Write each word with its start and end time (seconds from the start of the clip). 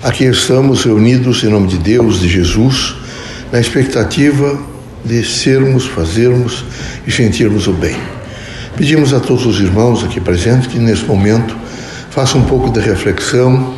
Aqui 0.00 0.26
estamos 0.26 0.84
reunidos 0.84 1.42
em 1.42 1.48
nome 1.48 1.66
de 1.66 1.76
Deus, 1.76 2.20
de 2.20 2.28
Jesus, 2.28 2.94
na 3.50 3.58
expectativa 3.58 4.56
de 5.04 5.24
sermos, 5.24 5.86
fazermos 5.86 6.64
e 7.04 7.10
sentirmos 7.10 7.66
o 7.66 7.72
bem. 7.72 7.96
Pedimos 8.76 9.12
a 9.12 9.18
todos 9.18 9.44
os 9.44 9.58
irmãos 9.58 10.04
aqui 10.04 10.20
presentes 10.20 10.68
que 10.68 10.78
nesse 10.78 11.02
momento 11.04 11.56
façam 12.10 12.42
um 12.42 12.44
pouco 12.44 12.70
de 12.70 12.78
reflexão, 12.78 13.74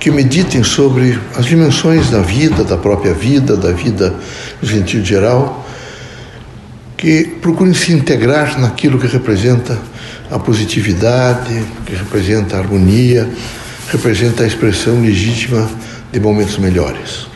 que 0.00 0.10
meditem 0.10 0.64
sobre 0.64 1.18
as 1.36 1.44
dimensões 1.44 2.08
da 2.08 2.22
vida, 2.22 2.64
da 2.64 2.78
própria 2.78 3.12
vida, 3.12 3.54
da 3.54 3.70
vida 3.70 4.14
no 4.62 4.66
sentido 4.66 5.04
geral, 5.04 5.68
que 6.96 7.24
procurem 7.42 7.74
se 7.74 7.92
integrar 7.92 8.58
naquilo 8.58 8.98
que 8.98 9.06
representa 9.06 9.78
a 10.30 10.38
positividade, 10.38 11.62
que 11.84 11.94
representa 11.94 12.56
a 12.56 12.60
harmonia, 12.60 13.28
representa 13.90 14.44
a 14.44 14.46
expressão 14.46 15.00
legítima 15.00 15.68
de 16.12 16.20
momentos 16.20 16.58
melhores. 16.58 17.26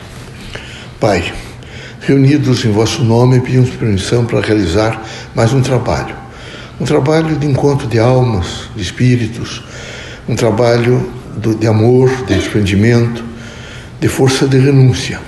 Pai, 0.99 1.33
reunidos 2.01 2.63
em 2.63 2.71
vosso 2.71 3.03
nome, 3.03 3.39
pedimos 3.41 3.71
permissão 3.71 4.25
para 4.25 4.39
realizar 4.39 5.03
mais 5.33 5.51
um 5.51 5.61
trabalho. 5.61 6.15
Um 6.79 6.85
trabalho 6.85 7.35
de 7.37 7.47
encontro 7.47 7.87
de 7.87 7.99
almas, 7.99 8.69
de 8.75 8.81
espíritos, 8.81 9.63
um 10.29 10.35
trabalho 10.35 11.11
de 11.59 11.67
amor, 11.67 12.09
de 12.27 12.35
desprendimento, 12.35 13.23
de 13.99 14.07
força 14.07 14.47
de 14.47 14.59
renúncia. 14.59 15.19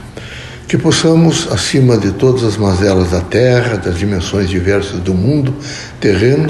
Que 0.67 0.77
possamos, 0.77 1.51
acima 1.51 1.97
de 1.97 2.11
todas 2.11 2.43
as 2.43 2.57
mazelas 2.57 3.11
da 3.11 3.21
terra, 3.21 3.77
das 3.77 3.97
dimensões 3.97 4.49
diversas 4.49 4.99
do 4.99 5.13
mundo 5.13 5.55
terreno, 5.99 6.47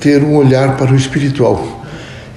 ter 0.00 0.22
um 0.22 0.36
olhar 0.36 0.76
para 0.76 0.92
o 0.92 0.96
espiritual 0.96 1.77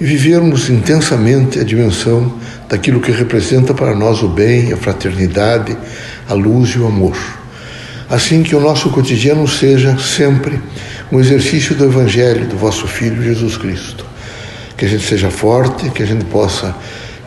e 0.01 0.03
vivermos 0.03 0.67
intensamente 0.67 1.59
a 1.59 1.63
dimensão 1.63 2.33
daquilo 2.67 2.99
que 2.99 3.11
representa 3.11 3.71
para 3.71 3.93
nós 3.93 4.23
o 4.23 4.27
bem, 4.27 4.73
a 4.73 4.77
fraternidade, 4.77 5.77
a 6.27 6.33
luz 6.33 6.71
e 6.71 6.79
o 6.79 6.87
amor. 6.87 7.15
Assim 8.09 8.41
que 8.41 8.55
o 8.55 8.59
nosso 8.59 8.89
cotidiano 8.89 9.47
seja 9.47 9.95
sempre 9.99 10.59
um 11.11 11.19
exercício 11.19 11.75
do 11.75 11.85
Evangelho 11.85 12.47
do 12.47 12.57
vosso 12.57 12.87
Filho 12.87 13.21
Jesus 13.21 13.57
Cristo. 13.57 14.03
Que 14.75 14.85
a 14.85 14.87
gente 14.87 15.03
seja 15.03 15.29
forte, 15.29 15.91
que 15.91 16.01
a 16.01 16.07
gente 16.07 16.25
possa 16.25 16.75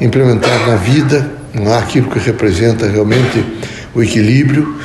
implementar 0.01 0.67
na 0.67 0.75
vida 0.75 1.31
aquilo 1.79 2.11
que 2.11 2.19
representa 2.19 2.89
realmente 2.89 3.45
o 3.95 4.03
equilíbrio 4.03 4.81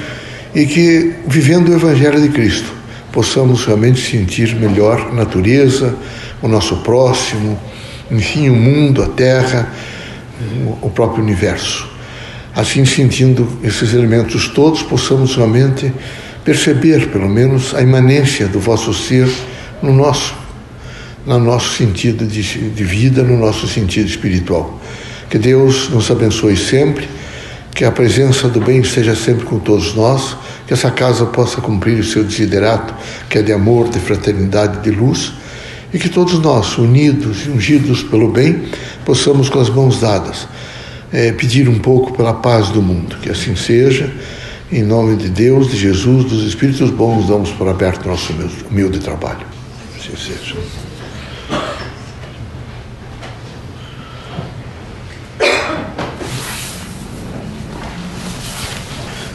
e 0.54 0.68
que, 0.68 1.16
vivendo 1.26 1.70
o 1.70 1.74
Evangelho 1.76 2.22
de 2.22 2.30
Cristo, 2.30 2.72
possamos 3.12 3.66
realmente 3.66 4.00
sentir 4.00 4.56
melhor 4.56 5.10
a 5.12 5.14
natureza, 5.14 5.96
o 6.42 6.48
nosso 6.48 6.78
próximo, 6.78 7.60
enfim, 8.12 8.50
o 8.50 8.56
mundo, 8.56 9.04
a 9.04 9.08
terra, 9.08 9.72
o 10.82 10.90
próprio 10.90 11.24
universo. 11.24 11.88
Assim, 12.56 12.84
sentindo 12.86 13.48
esses 13.64 13.94
elementos 13.94 14.48
todos, 14.48 14.82
possamos 14.82 15.36
realmente 15.36 15.94
perceber, 16.44 17.08
pelo 17.10 17.30
menos, 17.30 17.76
a 17.76 17.82
imanência 17.82 18.48
do 18.48 18.60
vosso 18.60 18.94
ser 18.94 19.30
no 19.82 19.94
nosso, 19.94 20.34
no 21.26 21.40
nosso 21.40 21.78
sentido 21.78 22.26
de, 22.26 22.42
de 22.42 22.84
vida, 22.84 23.24
no 23.24 23.38
nosso 23.38 23.68
sentido 23.68 24.08
espiritual. 24.08 24.80
Que 25.30 25.38
Deus 25.38 25.90
nos 25.90 26.10
abençoe 26.10 26.58
sempre, 26.58 27.08
que 27.74 27.86
a 27.86 27.92
presença 27.92 28.50
do 28.50 28.60
bem 28.60 28.80
esteja 28.80 29.16
sempre 29.16 29.46
com 29.46 29.60
todos 29.60 29.94
nós, 29.94 30.36
que 30.70 30.74
essa 30.74 30.92
casa 30.92 31.26
possa 31.26 31.60
cumprir 31.62 32.00
o 32.00 32.04
seu 32.04 32.24
desiderato, 32.24 32.94
que 33.28 33.40
é 33.40 33.42
de 33.42 33.52
amor, 33.52 33.90
de 33.90 34.00
fraternidade, 34.00 34.84
de 34.84 34.92
luz 34.92 35.34
e 35.92 35.98
que 35.98 36.08
todos 36.08 36.38
nós, 36.38 36.78
unidos 36.78 37.48
e 37.48 37.50
ungidos 37.50 38.04
pelo 38.04 38.30
bem, 38.30 38.66
possamos 39.04 39.50
com 39.50 39.60
as 39.60 39.68
mãos 39.68 40.00
dadas 40.00 40.48
é, 41.12 41.32
pedir 41.32 41.68
um 41.68 41.80
pouco 41.80 42.16
pela 42.16 42.36
paz 42.36 42.70
do 42.70 42.84
mundo. 42.84 43.16
Que 43.20 43.32
assim 43.32 43.56
seja. 43.56 44.14
Em 44.72 44.84
nome 44.84 45.16
de 45.16 45.30
Deus, 45.30 45.72
de 45.72 45.76
Jesus, 45.76 46.26
dos 46.26 46.44
Espíritos 46.44 46.92
bons, 46.92 47.28
damos 47.28 47.50
por 47.50 47.68
aberto 47.68 48.08
nosso 48.08 48.32
humilde 48.70 49.00
trabalho. 49.00 49.48
Assim 49.98 50.16
seja. 50.16 50.56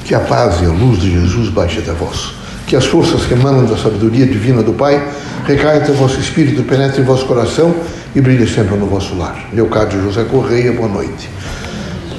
Que 0.04 0.14
a 0.14 0.20
paz 0.20 0.60
e 0.60 0.66
a 0.66 0.68
luz 0.68 1.00
de 1.00 1.10
Jesus 1.10 1.48
baixe 1.48 1.78
até 1.78 1.92
vós. 1.92 2.34
Que 2.66 2.76
as 2.76 2.84
forças 2.84 3.24
que 3.24 3.32
emanam 3.32 3.64
da 3.64 3.76
sabedoria 3.76 4.26
divina 4.26 4.62
do 4.62 4.74
Pai 4.74 5.02
recaia 5.46 5.78
até 5.78 5.92
vosso 5.92 6.20
espírito, 6.20 6.62
penetre 6.62 7.00
em 7.00 7.04
vosso 7.04 7.24
coração 7.26 7.74
e 8.14 8.20
brilhe 8.20 8.46
sempre 8.46 8.76
no 8.76 8.86
vosso 8.86 9.16
lar. 9.16 9.48
Leocádio 9.52 10.02
José 10.02 10.24
Correia, 10.24 10.72
boa 10.72 10.88
noite. 10.88 11.28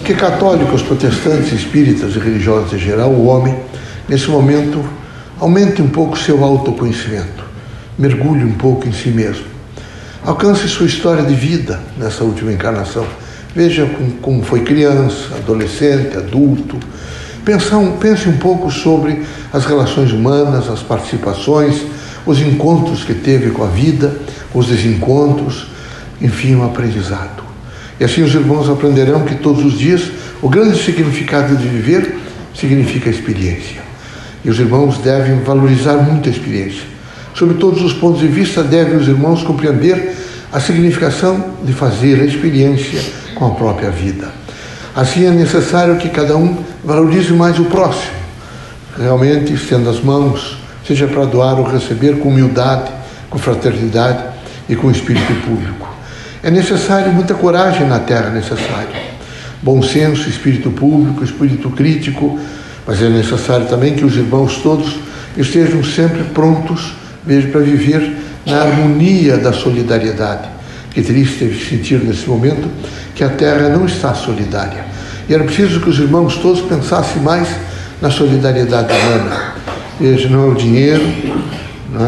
Que 0.03 0.13
católicos, 0.13 0.81
protestantes, 0.81 1.51
espíritas 1.51 2.15
e 2.15 2.19
religiosos 2.19 2.73
em 2.73 2.77
geral, 2.77 3.09
o 3.09 3.25
homem, 3.25 3.55
nesse 4.07 4.29
momento, 4.29 4.83
aumente 5.39 5.81
um 5.81 5.87
pouco 5.87 6.17
seu 6.17 6.43
autoconhecimento, 6.43 7.43
mergulhe 7.97 8.43
um 8.43 8.53
pouco 8.53 8.87
em 8.87 8.91
si 8.91 9.09
mesmo, 9.09 9.45
alcance 10.23 10.67
sua 10.67 10.85
história 10.85 11.23
de 11.23 11.33
vida 11.33 11.79
nessa 11.97 12.23
última 12.23 12.51
encarnação. 12.51 13.05
Veja 13.55 13.89
como 14.21 14.43
foi 14.43 14.61
criança, 14.61 15.35
adolescente, 15.35 16.17
adulto. 16.17 16.77
Um, 17.47 17.97
pense 17.97 18.27
um 18.27 18.37
pouco 18.37 18.71
sobre 18.71 19.21
as 19.53 19.65
relações 19.65 20.11
humanas, 20.11 20.67
as 20.67 20.81
participações, 20.81 21.83
os 22.25 22.39
encontros 22.39 23.03
que 23.03 23.13
teve 23.13 23.51
com 23.51 23.63
a 23.63 23.67
vida, 23.67 24.15
os 24.51 24.65
desencontros, 24.65 25.67
enfim, 26.19 26.55
o 26.55 26.59
um 26.59 26.65
aprendizado. 26.65 27.43
E 27.99 28.03
assim 28.03 28.23
os 28.23 28.33
irmãos 28.33 28.67
aprenderão 28.67 29.25
que 29.25 29.35
todos 29.35 29.63
os 29.63 29.77
dias 29.77 30.09
o 30.41 30.49
grande 30.49 30.81
significado 30.83 31.55
de 31.55 31.67
viver 31.67 32.17
significa 32.53 33.09
experiência. 33.09 33.83
E 34.43 34.49
os 34.49 34.59
irmãos 34.59 34.97
devem 34.97 35.41
valorizar 35.41 35.97
muito 35.97 36.27
a 36.27 36.31
experiência. 36.31 36.83
Sob 37.35 37.53
todos 37.55 37.83
os 37.83 37.93
pontos 37.93 38.21
de 38.21 38.27
vista, 38.27 38.63
devem 38.63 38.97
os 38.97 39.07
irmãos 39.07 39.43
compreender 39.43 40.15
a 40.51 40.59
significação 40.59 41.53
de 41.63 41.73
fazer 41.73 42.21
a 42.21 42.25
experiência 42.25 43.01
com 43.35 43.45
a 43.45 43.51
própria 43.51 43.91
vida. 43.91 44.44
Assim 44.95 45.25
é 45.25 45.31
necessário 45.31 45.97
que 45.97 46.07
cada 46.07 46.37
um 46.37 46.63
valorize 46.81 47.33
mais 47.33 47.59
o 47.59 47.65
próximo, 47.65 48.13
realmente 48.97 49.53
estenda 49.53 49.89
as 49.89 49.99
mãos, 49.99 50.57
seja 50.87 51.05
para 51.05 51.25
doar 51.25 51.59
ou 51.59 51.65
receber 51.65 52.17
com 52.19 52.29
humildade, 52.29 52.89
com 53.29 53.37
fraternidade 53.37 54.23
e 54.69 54.75
com 54.75 54.89
espírito 54.89 55.33
público. 55.45 55.93
É 56.41 56.49
necessário 56.49 57.11
muita 57.11 57.33
coragem 57.33 57.85
na 57.85 57.99
terra, 57.99 58.29
necessário. 58.29 58.87
Bom 59.61 59.83
senso, 59.83 60.29
espírito 60.29 60.71
público, 60.71 61.25
espírito 61.25 61.69
crítico, 61.71 62.39
mas 62.87 63.01
é 63.01 63.09
necessário 63.09 63.65
também 63.65 63.95
que 63.95 64.05
os 64.05 64.15
irmãos 64.15 64.61
todos 64.63 64.95
estejam 65.35 65.83
sempre 65.83 66.23
prontos, 66.23 66.93
veja, 67.25 67.49
para 67.49 67.59
viver 67.59 68.15
na 68.45 68.61
harmonia 68.61 69.37
da 69.37 69.51
solidariedade. 69.51 70.54
Que 70.95 71.03
triste 71.03 71.53
sentir 71.69 71.99
nesse 71.99 72.27
momento 72.27 72.67
que 73.13 73.23
a 73.23 73.29
terra 73.29 73.69
não 73.69 73.85
está 73.85 74.15
solidária. 74.15 74.85
E 75.29 75.33
era 75.33 75.43
preciso 75.43 75.79
que 75.79 75.89
os 75.89 75.99
irmãos 75.99 76.37
todos 76.37 76.61
pensassem 76.61 77.21
mais 77.21 77.47
na 78.01 78.09
solidariedade 78.09 78.91
humana 78.91 79.55
Veja, 79.97 80.27
não 80.27 80.43
é 80.43 80.47
o 80.51 80.55
dinheiro, 80.55 81.03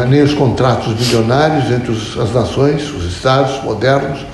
é 0.02 0.06
nem 0.06 0.22
os 0.22 0.34
contratos 0.34 0.92
bilionários 0.92 1.70
entre 1.70 1.90
os, 1.90 2.18
as 2.18 2.34
nações, 2.34 2.90
os 2.92 3.06
estados 3.06 3.64
modernos, 3.64 4.26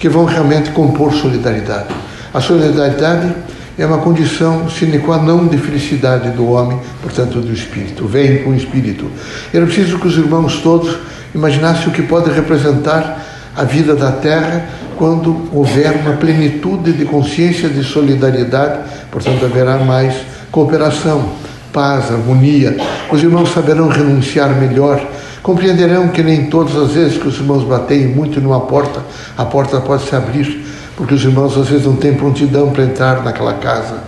que 0.00 0.08
vão 0.08 0.24
realmente 0.24 0.70
compor 0.70 1.12
solidariedade. 1.12 1.94
A 2.34 2.40
solidariedade 2.40 3.32
é 3.78 3.86
uma 3.86 3.98
condição 3.98 4.68
sine 4.68 4.98
qua 4.98 5.18
non 5.18 5.46
de 5.46 5.58
felicidade 5.58 6.30
do 6.30 6.50
homem, 6.50 6.80
portanto 7.00 7.38
do 7.38 7.52
espírito. 7.52 8.08
Vem 8.08 8.42
com 8.42 8.50
o 8.50 8.56
espírito. 8.56 9.08
Era 9.54 9.64
preciso 9.64 10.00
que 10.00 10.08
os 10.08 10.16
irmãos 10.16 10.56
todos 10.60 10.96
imaginassem 11.32 11.86
o 11.86 11.92
que 11.92 12.02
pode 12.02 12.32
representar 12.32 13.24
a 13.58 13.64
vida 13.64 13.96
da 13.96 14.12
terra 14.12 14.66
quando 14.96 15.48
houver 15.52 15.92
uma 16.00 16.16
plenitude 16.16 16.92
de 16.92 17.04
consciência 17.04 17.68
de 17.68 17.82
solidariedade, 17.84 18.78
portanto 19.10 19.44
haverá 19.44 19.78
mais 19.78 20.14
cooperação 20.50 21.28
paz, 21.72 22.10
harmonia. 22.10 22.76
Os 23.10 23.22
irmãos 23.22 23.52
saberão 23.52 23.88
renunciar 23.88 24.48
melhor. 24.54 25.00
Compreenderão 25.42 26.08
que 26.08 26.22
nem 26.22 26.46
todas 26.46 26.76
as 26.76 26.92
vezes 26.92 27.18
que 27.18 27.28
os 27.28 27.36
irmãos 27.36 27.64
batem 27.64 28.06
muito 28.08 28.40
numa 28.40 28.60
porta, 28.60 29.00
a 29.36 29.44
porta 29.44 29.80
pode 29.80 30.04
se 30.08 30.14
abrir, 30.14 30.64
porque 30.96 31.14
os 31.14 31.24
irmãos 31.24 31.56
às 31.56 31.68
vezes 31.68 31.86
não 31.86 31.96
têm 31.96 32.14
prontidão 32.14 32.70
para 32.70 32.84
entrar 32.84 33.22
naquela 33.22 33.54
casa. 33.54 33.98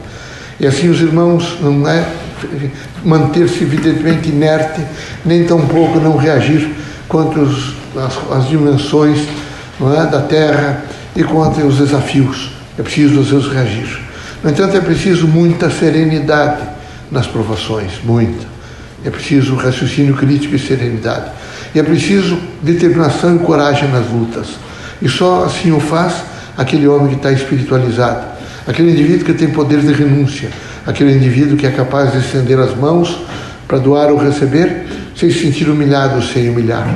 E 0.58 0.66
assim 0.66 0.88
os 0.88 1.00
irmãos 1.00 1.58
não 1.60 1.88
é 1.88 2.04
manter-se 3.04 3.62
evidentemente 3.62 4.28
inerte, 4.28 4.80
nem 5.24 5.44
tampouco 5.44 5.98
não 6.00 6.16
reagir 6.16 6.70
os, 7.18 7.74
as, 7.96 8.38
as, 8.38 8.48
dimensões 8.48 9.18
é, 9.80 10.06
da 10.06 10.20
terra 10.20 10.84
e 11.16 11.22
contra 11.24 11.64
os 11.64 11.78
desafios. 11.78 12.52
É 12.78 12.82
preciso 12.82 13.20
às 13.20 13.28
vezes 13.28 13.46
reagir. 13.48 14.00
No 14.42 14.50
entanto, 14.50 14.76
é 14.76 14.80
preciso 14.80 15.26
muita 15.26 15.70
serenidade 15.70 16.62
nas 17.10 17.26
provações, 17.26 17.92
muita. 18.04 18.46
É 19.04 19.10
preciso 19.10 19.54
raciocínio 19.54 20.14
crítico 20.14 20.54
e 20.54 20.58
serenidade. 20.58 21.30
E 21.74 21.78
é 21.78 21.82
preciso 21.82 22.38
determinação 22.62 23.36
e 23.36 23.38
coragem 23.40 23.88
nas 23.88 24.08
lutas. 24.10 24.48
E 25.00 25.08
só 25.08 25.44
assim 25.44 25.72
o 25.72 25.80
faz 25.80 26.14
aquele 26.56 26.86
homem 26.86 27.08
que 27.08 27.16
está 27.16 27.32
espiritualizado. 27.32 28.28
aquele 28.66 28.92
indivíduo 28.92 29.24
que 29.24 29.32
tem 29.32 29.48
poder 29.48 29.80
de 29.80 29.92
renúncia, 29.92 30.50
aquele 30.86 31.14
indivíduo 31.14 31.56
que 31.56 31.66
é 31.66 31.70
capaz 31.70 32.12
de 32.12 32.18
estender 32.18 32.58
as 32.58 32.76
mãos 32.76 33.18
para 33.66 33.78
doar 33.78 34.10
ou 34.10 34.18
receber, 34.18 34.86
sem 35.16 35.30
se 35.30 35.40
sentir 35.40 35.68
humilhado, 35.68 36.22
sem 36.22 36.50
humilhar. 36.50 36.86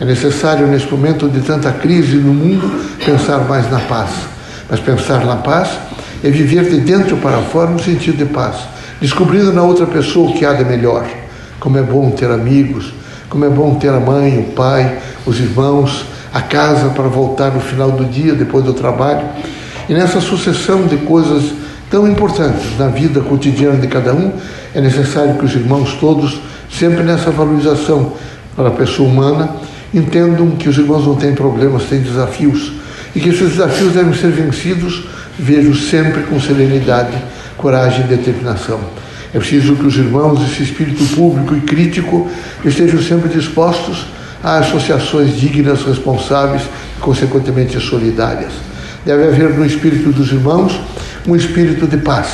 É 0.00 0.04
necessário, 0.06 0.66
nesse 0.66 0.90
momento 0.90 1.28
de 1.28 1.42
tanta 1.42 1.70
crise 1.72 2.16
no 2.16 2.32
mundo, 2.32 2.70
pensar 3.04 3.40
mais 3.40 3.70
na 3.70 3.78
paz. 3.80 4.10
Mas 4.68 4.80
pensar 4.80 5.26
na 5.26 5.36
paz 5.36 5.68
é 6.24 6.30
viver 6.30 6.70
de 6.70 6.80
dentro 6.80 7.18
para 7.18 7.38
fora 7.42 7.70
no 7.70 7.78
sentido 7.78 8.16
de 8.16 8.24
paz, 8.24 8.56
descobrindo 8.98 9.52
na 9.52 9.62
outra 9.62 9.86
pessoa 9.86 10.30
o 10.30 10.34
que 10.34 10.46
há 10.46 10.54
de 10.54 10.64
melhor. 10.64 11.04
Como 11.58 11.76
é 11.76 11.82
bom 11.82 12.10
ter 12.12 12.30
amigos, 12.30 12.94
como 13.28 13.44
é 13.44 13.50
bom 13.50 13.74
ter 13.74 13.90
a 13.90 14.00
mãe, 14.00 14.38
o 14.38 14.52
pai, 14.52 14.98
os 15.26 15.38
irmãos, 15.38 16.06
a 16.32 16.40
casa 16.40 16.88
para 16.90 17.08
voltar 17.08 17.50
no 17.50 17.60
final 17.60 17.90
do 17.90 18.06
dia, 18.06 18.34
depois 18.34 18.64
do 18.64 18.72
trabalho. 18.72 19.26
E 19.86 19.92
nessa 19.92 20.20
sucessão 20.20 20.86
de 20.86 20.96
coisas 20.98 21.52
tão 21.90 22.08
importantes 22.08 22.78
na 22.78 22.88
vida 22.88 23.20
cotidiana 23.20 23.76
de 23.76 23.86
cada 23.86 24.14
um, 24.14 24.32
é 24.74 24.80
necessário 24.80 25.34
que 25.34 25.44
os 25.44 25.54
irmãos 25.54 25.94
todos, 26.00 26.40
sempre 26.70 27.02
nessa 27.02 27.30
valorização 27.30 28.14
para 28.56 28.68
a 28.68 28.72
pessoa 28.72 29.08
humana, 29.08 29.50
entendam 29.92 30.50
que 30.52 30.68
os 30.68 30.78
irmãos 30.78 31.06
não 31.06 31.16
têm 31.16 31.34
problemas, 31.34 31.84
têm 31.84 32.00
desafios 32.00 32.72
e 33.14 33.20
que 33.20 33.28
esses 33.28 33.50
desafios 33.50 33.92
devem 33.92 34.14
ser 34.14 34.30
vencidos, 34.30 35.04
vejo 35.38 35.74
sempre 35.74 36.22
com 36.22 36.40
serenidade, 36.40 37.16
coragem 37.56 38.04
e 38.04 38.08
determinação. 38.08 38.80
É 39.32 39.38
preciso 39.38 39.76
que 39.76 39.86
os 39.86 39.96
irmãos, 39.96 40.40
esse 40.42 40.62
espírito 40.62 41.04
público 41.14 41.54
e 41.54 41.60
crítico, 41.60 42.28
estejam 42.64 43.00
sempre 43.00 43.28
dispostos 43.28 44.06
a 44.42 44.58
associações 44.58 45.36
dignas, 45.36 45.82
responsáveis 45.84 46.62
e, 46.62 47.00
consequentemente, 47.00 47.78
solidárias. 47.80 48.52
Deve 49.04 49.24
haver 49.24 49.50
no 49.50 49.64
espírito 49.64 50.10
dos 50.10 50.32
irmãos 50.32 50.80
um 51.26 51.36
espírito 51.36 51.86
de 51.86 51.98
paz. 51.98 52.28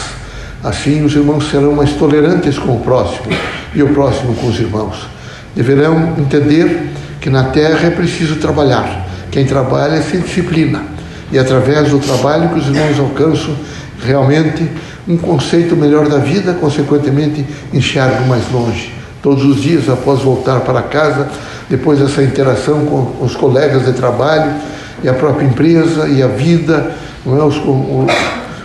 Assim, 0.64 1.04
os 1.04 1.14
irmãos 1.14 1.50
serão 1.50 1.74
mais 1.74 1.92
tolerantes 1.92 2.58
com 2.58 2.76
o 2.76 2.80
próximo 2.80 3.26
e 3.74 3.82
o 3.82 3.88
próximo 3.88 4.34
com 4.34 4.46
os 4.48 4.58
irmãos. 4.58 5.06
Deverão 5.54 6.14
entender 6.18 6.95
que 7.26 7.30
na 7.30 7.42
terra 7.42 7.88
é 7.88 7.90
preciso 7.90 8.36
trabalhar. 8.36 9.04
Quem 9.32 9.44
trabalha 9.44 10.00
se 10.00 10.16
disciplina. 10.16 10.84
E 11.32 11.36
através 11.36 11.90
do 11.90 11.98
trabalho 11.98 12.50
que 12.50 12.60
os 12.60 12.68
irmãos 12.68 13.00
alcançam 13.00 13.52
realmente 14.00 14.70
um 15.08 15.16
conceito 15.16 15.74
melhor 15.74 16.08
da 16.08 16.18
vida, 16.18 16.52
consequentemente 16.52 17.44
enxergam 17.74 18.28
mais 18.28 18.44
longe. 18.52 18.92
Todos 19.20 19.44
os 19.44 19.60
dias, 19.60 19.88
após 19.88 20.20
voltar 20.20 20.60
para 20.60 20.82
casa, 20.82 21.26
depois 21.68 21.98
dessa 21.98 22.22
interação 22.22 22.86
com 22.86 23.24
os 23.24 23.34
colegas 23.34 23.84
de 23.84 23.92
trabalho 23.94 24.54
e 25.02 25.08
a 25.08 25.12
própria 25.12 25.46
empresa 25.46 26.06
e 26.06 26.22
a 26.22 26.28
vida, 26.28 26.94
não 27.24 27.40
é? 27.40 27.42
os, 27.42 27.58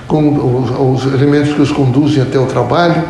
com 0.06 1.00
os, 1.00 1.02
os 1.08 1.14
elementos 1.16 1.52
que 1.56 1.62
os 1.64 1.72
conduzem 1.72 2.22
até 2.22 2.38
o 2.38 2.46
trabalho, 2.46 3.04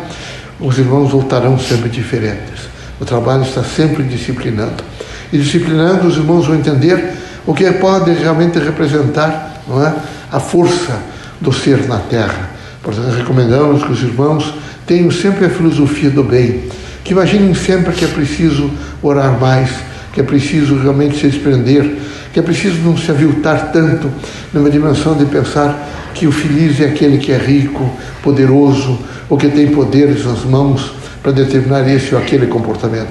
os 0.58 0.78
irmãos 0.78 1.10
voltarão 1.10 1.58
sempre 1.58 1.90
diferentes. 1.90 2.71
O 3.02 3.04
trabalho 3.04 3.42
está 3.42 3.64
sempre 3.64 4.04
disciplinando. 4.04 4.84
E 5.32 5.36
disciplinando, 5.36 6.06
os 6.06 6.16
irmãos 6.16 6.46
vão 6.46 6.54
entender 6.54 7.14
o 7.44 7.52
que 7.52 7.68
pode 7.72 8.12
realmente 8.12 8.60
representar 8.60 9.60
não 9.66 9.84
é? 9.84 9.92
a 10.30 10.38
força 10.38 11.00
do 11.40 11.52
ser 11.52 11.88
na 11.88 11.98
terra. 11.98 12.50
Portanto, 12.80 13.16
recomendamos 13.16 13.82
que 13.82 13.90
os 13.90 14.00
irmãos 14.04 14.54
tenham 14.86 15.10
sempre 15.10 15.46
a 15.46 15.50
filosofia 15.50 16.10
do 16.10 16.22
bem, 16.22 16.62
que 17.02 17.10
imaginem 17.10 17.52
sempre 17.56 17.92
que 17.92 18.04
é 18.04 18.08
preciso 18.08 18.70
orar 19.02 19.36
mais, 19.36 19.70
que 20.12 20.20
é 20.20 20.22
preciso 20.22 20.76
realmente 20.76 21.18
se 21.18 21.26
desprender, 21.26 21.96
que 22.32 22.38
é 22.38 22.42
preciso 22.42 22.76
não 22.84 22.96
se 22.96 23.10
aviltar 23.10 23.72
tanto 23.72 24.08
numa 24.52 24.70
dimensão 24.70 25.16
de 25.16 25.24
pensar 25.24 26.12
que 26.14 26.28
o 26.28 26.30
feliz 26.30 26.80
é 26.80 26.84
aquele 26.84 27.18
que 27.18 27.32
é 27.32 27.36
rico, 27.36 27.98
poderoso, 28.22 28.96
ou 29.28 29.36
que 29.36 29.48
tem 29.48 29.72
poderes 29.72 30.24
nas 30.24 30.44
mãos 30.44 31.01
para 31.22 31.32
determinar 31.32 31.88
esse 31.88 32.14
ou 32.14 32.20
aquele 32.20 32.46
comportamento. 32.46 33.10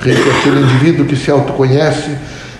Rico 0.00 0.28
é 0.28 0.38
aquele 0.38 0.60
indivíduo 0.60 1.06
que 1.06 1.16
se 1.16 1.30
autoconhece, 1.30 2.10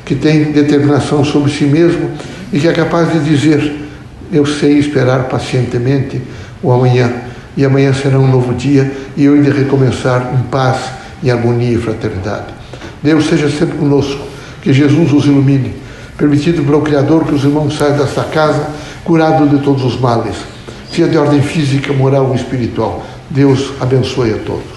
que 0.04 0.14
tem 0.14 0.52
determinação 0.52 1.24
sobre 1.24 1.52
si 1.52 1.64
mesmo 1.64 2.10
e 2.52 2.58
que 2.58 2.68
é 2.68 2.72
capaz 2.72 3.12
de 3.12 3.20
dizer: 3.20 3.88
Eu 4.32 4.46
sei 4.46 4.78
esperar 4.78 5.24
pacientemente 5.24 6.20
o 6.62 6.72
amanhã, 6.72 7.12
e 7.56 7.64
amanhã 7.64 7.92
será 7.92 8.18
um 8.18 8.26
novo 8.26 8.54
dia 8.54 8.90
e 9.16 9.24
eu 9.24 9.42
de 9.42 9.50
recomeçar 9.50 10.34
em 10.34 10.42
paz, 10.48 10.78
em 11.22 11.30
harmonia 11.30 11.72
e 11.72 11.78
fraternidade. 11.78 12.54
Deus 13.02 13.26
seja 13.26 13.50
sempre 13.50 13.78
conosco, 13.78 14.20
que 14.62 14.72
Jesus 14.72 15.12
os 15.12 15.24
ilumine. 15.26 15.74
Permitido 16.16 16.64
pelo 16.64 16.80
Criador 16.80 17.24
que 17.24 17.34
os 17.34 17.44
irmãos 17.44 17.76
saiam 17.76 17.98
desta 17.98 18.24
casa 18.24 18.66
curados 19.04 19.50
de 19.50 19.58
todos 19.58 19.84
os 19.84 20.00
males, 20.00 20.34
seja 20.90 21.08
de 21.08 21.16
ordem 21.16 21.42
física, 21.42 21.92
moral 21.92 22.26
ou 22.26 22.34
espiritual. 22.34 23.06
Deus 23.30 23.72
abençoe 23.80 24.32
a 24.32 24.38
todos. 24.38 24.75